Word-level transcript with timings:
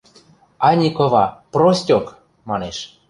–Ани 0.67 0.89
кыва, 0.97 1.25
простьок!– 1.53 2.05
манеш. 2.49 2.77